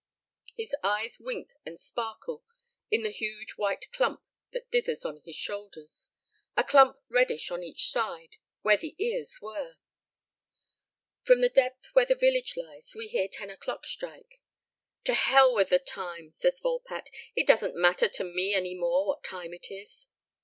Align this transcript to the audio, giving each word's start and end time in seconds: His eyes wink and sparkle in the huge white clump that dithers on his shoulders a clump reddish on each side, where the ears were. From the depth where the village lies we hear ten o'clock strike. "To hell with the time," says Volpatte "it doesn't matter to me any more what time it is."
His 0.57 0.75
eyes 0.81 1.19
wink 1.19 1.51
and 1.63 1.79
sparkle 1.79 2.43
in 2.89 3.03
the 3.03 3.11
huge 3.11 3.51
white 3.51 3.85
clump 3.91 4.23
that 4.49 4.71
dithers 4.71 5.05
on 5.05 5.17
his 5.25 5.35
shoulders 5.35 6.09
a 6.57 6.63
clump 6.63 6.97
reddish 7.07 7.51
on 7.51 7.61
each 7.61 7.87
side, 7.91 8.37
where 8.63 8.77
the 8.77 8.95
ears 8.97 9.37
were. 9.43 9.75
From 11.21 11.41
the 11.41 11.49
depth 11.49 11.89
where 11.93 12.07
the 12.07 12.15
village 12.15 12.57
lies 12.57 12.95
we 12.95 13.09
hear 13.09 13.27
ten 13.27 13.51
o'clock 13.51 13.85
strike. 13.85 14.41
"To 15.03 15.13
hell 15.13 15.53
with 15.53 15.69
the 15.69 15.77
time," 15.77 16.31
says 16.31 16.59
Volpatte 16.59 17.11
"it 17.35 17.45
doesn't 17.45 17.75
matter 17.75 18.09
to 18.09 18.23
me 18.23 18.55
any 18.55 18.73
more 18.73 19.05
what 19.05 19.23
time 19.23 19.53
it 19.53 19.69
is." 19.69 20.09